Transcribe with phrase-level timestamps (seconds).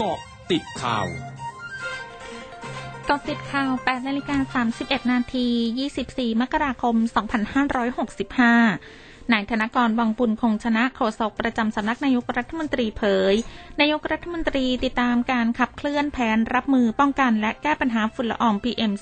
[0.00, 0.18] กาะ
[0.50, 1.06] ติดข่าว
[3.08, 5.46] กาะติดข่าว 8 นาฬิกา 31 นาที
[5.90, 6.94] 24 มกราคม
[8.50, 13.34] 2565 นายธนกรวังปุลคงชนะโฆษกประจำสำนักนายกรัฐมนตรีเผย
[13.80, 18.92] นายกรัฐมนตรีติดตามการขับเคลื่อนแผนรับมือป้องกันและแก้ปัญหาฝุ่นละออง PM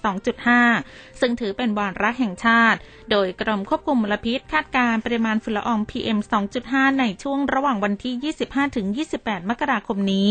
[0.54, 2.79] 2.5 ซึ่งถือเป็นวาระแห่งชาติ
[3.11, 6.18] โดยกรมควบคุมมลพิษคาดการปริมาณฝุ่นละออง PM
[6.58, 8.35] 2.5 ในช่วงระหว่างวันที่
[9.04, 10.31] 25-28 มกราคมนี้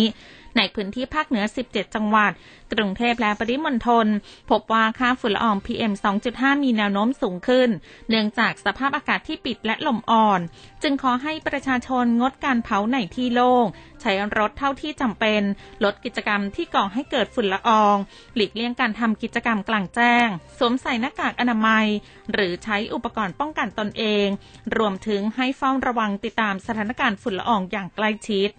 [0.57, 2.31] ในพื้นที่ภาคเหนือ 17 จังหวัด
[2.73, 4.07] กรุงเทพและปริมณฑล
[4.49, 5.93] พบว่าค่าฝุ่นละออง PM
[6.27, 7.69] 2.5 มีแนวโน้มสูงขึ้น
[8.09, 10.41] เนื่องจากสภาพอากาศที่ปิดและลมอ่อน
[10.83, 13.65] จึงขอให้ประชาชนงดการเผาในที่โล่ง
[14.01, 15.41] ใช้รถเท่าที่จำเป็น
[15.83, 17.97] ลดกิจกรรมที่ก่อให้เกิดฝุ่นละออง
[18.35, 20.27] หลีกเลี่ยงการทำกิจกรรมกลางแจ้ง
[20.57, 21.85] สวมใส่หน้ากากอนามัย
[22.31, 24.27] หรือใช้อุปกรณ์ป้องกันตนเอง
[24.77, 28.49] รวมถึงให้เฝ้าระวังติดตามสถานการณ์ฝุ่นละอองอย่างใกล้ชิด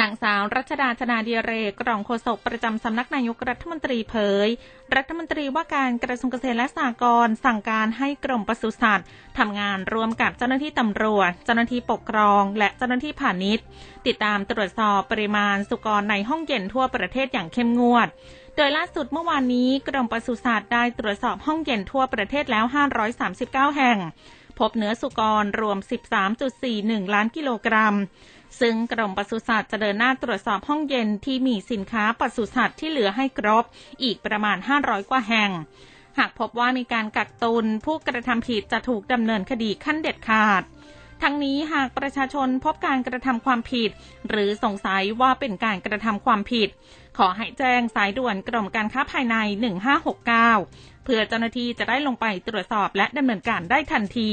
[0.00, 4.14] นางสาวรัชดาชนาเดียเรกรองโฆษกประจำสำนักนายกรัฐมนตรีเผ
[4.46, 4.48] ย
[4.96, 9.06] รัฐมนตรีว่าการกระทรวงเกษตรและสหกรณ์สั่งการให้กรมปศุสัตว์
[9.38, 13.64] ทำงานร่วมกับเจ้าหน้าที่ตำรวจ เจ้าหน้าที่ปกครอง และเจ้าหน้าที่ผ่าณิชย์
[14.06, 18.08] ติดตามตรวจสอบปริมาณสุกรในห้องเย็นทั่วประเทศอย่างเข้มงวด
[18.56, 22.64] โดยล่าสุดเมื่อวานนี้กรมปศุสัตว์ได้ตรวจสอบห้องเย็นทั่วประเทศแล้ว
[23.22, 23.98] 539 แห่ง
[24.58, 25.78] พบเนื้อสุกรรวม
[26.46, 27.96] 13.41 ล้านกิโลกรัม
[28.60, 33.64] ซึ่งกรมปศุสัตว์จะเดินหน้าตรวจสอบห้องเย็นที่มีสินค้าปศุสัตว์ที่เหลือให้ครบ
[34.02, 35.50] อีกประมาณ 500 กว่าแห่ง
[36.18, 40.62] หากพบว่ามีการกักตุนผู้กระทำผิดจะถูกดำเนินคดีขั้นเด็ดขาด
[41.22, 43.90] ทั้งนี้หากประชาชนพบการกระทำความผิด
[44.28, 46.68] หรือสงสัยว่าเป็นการกระทำความผิด
[47.18, 49.36] ขอให้แจ้งสายด่วนกรมการค้าภายใน
[50.16, 54.32] 1569 เพื่อเจ้าหน้าที่จะได้ลงไปตรวจสอบและดำเนินการได้ทันที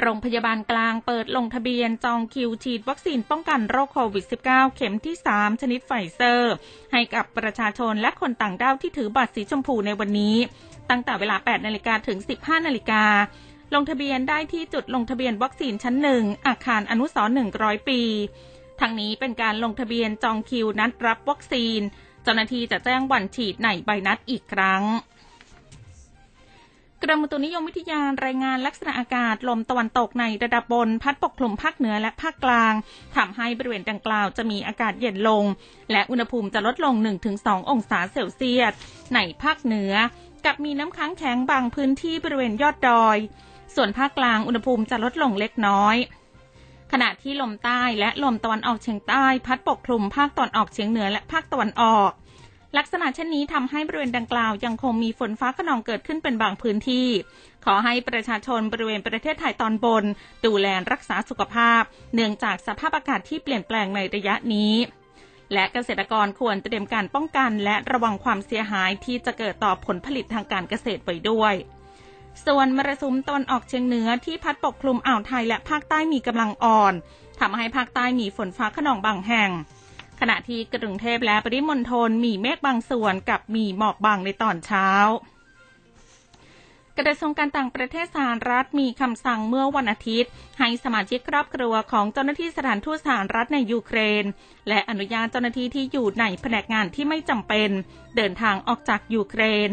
[0.00, 6.52] โรงพยาบาลกลางเปิดลงทะเบียนจองคิวฉีดวัคซีนป้องกันโรคโควิด -19 เข็มที่ 3 ชนิดไฟเซอร์
[6.92, 10.36] ให้กับประชาชนและคนต่างด้าวที่ถือบัตรสีชมพูในวันนี้
[10.90, 13.04] ตั้งแต่เวลา 8 นาฬิกาถึง 15 นาฬิกา
[13.74, 18.00] ลงทะเบียนได้ที่จุดลงทะเบียนวัคซีนชั้นหนึ่งอาคารอนุสรณ์100ปี
[18.80, 21.80] ทั้งนี้เป็นการลงทะเบียนจองคิวนัดรับวัคซีน
[22.22, 24.84] เจ้าหน้าที่จะแจ้งวันฉีดในใบนัดอีกครั้ง
[27.02, 32.74] กรมอุตุนิยมวิทยารายงานลักษณะอากาศลมตะวันตกในระดับบนพัดปกคลุมภาคเหนือและภาคกลาง
[33.16, 35.44] ทำให้บริเวณดังกล่าวจะมีอากาศเย็นลง
[35.92, 36.94] และอุณหภูมิจะลดลง
[37.32, 38.72] 1-2 องศาเซลเซียส
[39.14, 39.92] ในภาคเหนือ
[40.44, 43.18] กับมีน้ำค้างแข็งบางพื้นที่บริเวณยอดดอย
[43.74, 45.96] ส่วนภาคกลางอุณหภูมิจะลดลงเล็กน้อย
[46.92, 52.10] ขณะที่ลมใต้และลมตะวันออกเฉียงใต้พัดปกคลุมภาคตอนออกเฉียงเหนือและภาคตะวันออก
[52.78, 57.08] ลักษณะเช่นนี้ทำให้บริเวณดังกล่าวยังคงมีฝนฟ้าขนองเกิดขึ้นเป็นบางพื้นที่
[57.64, 60.04] ขอให้ประชาชนบริเวณประเทศไทยตอนบน
[60.46, 61.82] ดูแลรักษาสุขภาพ
[62.14, 64.74] เนื่องจากสภาพอากาศที่เปลี่ยนแปลงในระยะนี้
[65.52, 71.54] และเกษตรกรควรเตรียมการป้องกัน และระวังความเสียหายที่จะเกิดต่อผลผลิตทางการเกษตรไว้ด้วย
[72.46, 76.94] ส่วนมรสุมตนออกเฉียงเหนือที่พัดปกคลุมอ่าวไทยและภาคใต้มีกำลังอ่อน
[77.40, 79.50] ทำให้ภาคใต้มีฝนฟ้าขนองบางแห่ง
[80.20, 84.88] ขณะที่กรุงเทพและปริมณฑลมีเมฆบางส่วนกับมีหมอกบางในตอนเช้า
[86.98, 94.24] กระทรวงการต่างประเทศสหรัฐมีคำสั่งเมื่อวันอาทิตย์ ให้สมาชิกครอบครัวของเจ้าหน้าที่สถานทูตสหรัฐในยูเครน
[94.68, 97.70] และอนุญาตเจ้าหน้าที่ที่อยู่ในแผนกงานที่ไม่จำเป็น
[98.16, 99.68] เดินทางออกจากยูเครน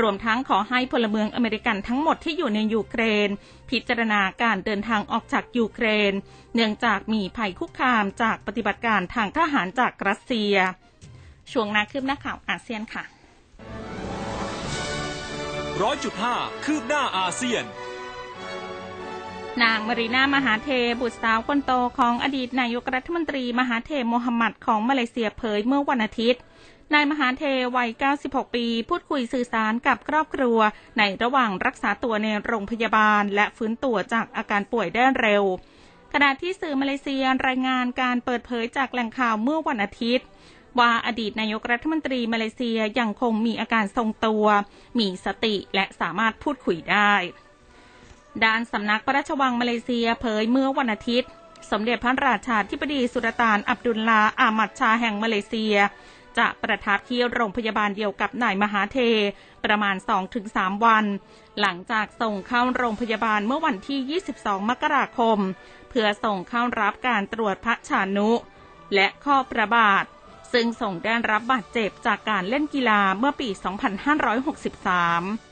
[0.00, 3.28] รวมทั้งขอให้พลเมืองอเมริกันทั้งหมดที่อยู่ในยูเครน
[3.70, 6.12] พิจารณาการเดินทางออกจากยูเครน
[6.54, 10.54] เนื่องจากมีภัยคุกคามจากปฏิบัติการทางทหารจากรัสเซีย
[11.52, 13.04] ช่วงหน้าคืบหน้าข่าวอาเซียนค่ะ
[15.82, 17.64] ร้อยจุดห้าคืบหน้าอาเซียน
[19.60, 20.68] นางมารีนามหาเธร์
[21.00, 26.40] บุตรสาวคนโตของอดีตนายกรัฐมนตรีมหาเธร์ โมฮัมหมัดของมาเลเซียเผยเมื่อวันอาทิตย์
[26.94, 27.44] นายมหาเธร์
[27.76, 27.90] วัย
[28.22, 30.58] 96 ปี พูดคุยสื่อสารกับครอบครัว
[30.98, 35.44] ในระหว่างรักษาตัวในโรงพยาบาล และฟื้นตัวจากอาการป่วยได้เร็ว
[36.12, 40.26] ขณะที่สื่อมาเลเซียรายงานการเปิดเผยจากแหล่งข่าวเมื่อวันอาทิตย์
[40.78, 44.46] ว่าอดีตนายกรัฐมนตรีมาเลเซียยังคงมีอาการทรงตัว
[44.98, 47.14] มีสติและสามารถพูดคุยได้
[48.44, 51.30] ด้านสำนักพระราชวังมาเลเซียเผยเมื่อวันอาทิตย์
[51.70, 55.76] สมเด็จพระราชาธิบดีสุลต่านอับดุลลาอามัดชาแห่งมาเลเซีย
[56.38, 58.98] จะประทับที่โรงพยาบาลเดียวกับนายมหาเท
[59.64, 59.96] ประมาณ
[60.40, 61.04] 2-3 วัน
[61.60, 65.38] หลังจากส่งเข้าโรงพยาบาลเมื่อวันที่ 22 มกราคม
[65.88, 68.30] เพื่อส่งเข้ารับการตรวจพระชานุ
[68.94, 70.04] และข้อประบาท
[70.52, 75.51] ซึ่งส่งได้รับบาดเจ็บจากการเล่นกีฬาเมื่อปี 2563